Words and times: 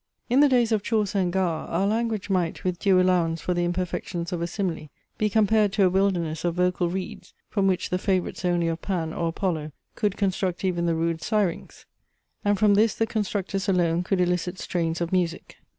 In 0.31 0.39
the 0.39 0.49
days 0.49 0.71
of 0.71 0.81
Chaucer 0.81 1.19
and 1.19 1.31
Gower, 1.31 1.67
our 1.67 1.85
language 1.85 2.27
might 2.27 2.63
(with 2.63 2.79
due 2.79 2.99
allowance 2.99 3.39
for 3.39 3.53
the 3.53 3.63
imperfections 3.63 4.33
of 4.33 4.41
a 4.41 4.47
simile) 4.47 4.89
be 5.19 5.29
compared 5.29 5.71
to 5.73 5.83
a 5.85 5.91
wilderness 5.91 6.43
of 6.43 6.55
vocal 6.55 6.89
reeds, 6.89 7.35
from 7.51 7.67
which 7.67 7.91
the 7.91 7.99
favourites 7.99 8.43
only 8.43 8.67
of 8.67 8.81
Pan 8.81 9.13
or 9.13 9.27
Apollo 9.27 9.73
could 9.93 10.17
construct 10.17 10.65
even 10.65 10.87
the 10.87 10.95
rude 10.95 11.21
syrinx; 11.21 11.85
and 12.43 12.57
from 12.57 12.73
this 12.73 12.95
the 12.95 13.05
constructors 13.05 13.69
alone 13.69 14.01
could 14.01 14.19
elicit 14.19 14.57
strains 14.57 15.01
of 15.01 15.11
music. 15.11 15.57